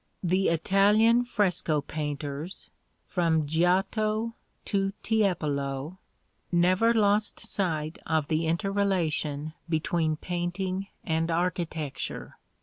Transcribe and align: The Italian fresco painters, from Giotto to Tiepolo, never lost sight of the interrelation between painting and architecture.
The 0.23 0.49
Italian 0.49 1.25
fresco 1.25 1.79
painters, 1.81 2.71
from 3.05 3.45
Giotto 3.45 4.33
to 4.65 4.93
Tiepolo, 5.03 5.99
never 6.51 6.91
lost 6.91 7.39
sight 7.39 7.99
of 8.07 8.27
the 8.27 8.47
interrelation 8.47 9.53
between 9.69 10.15
painting 10.15 10.87
and 11.03 11.29
architecture. 11.29 12.37